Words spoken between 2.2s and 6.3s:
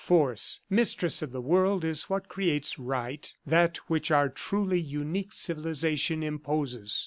creates right, that which our truly unique civilization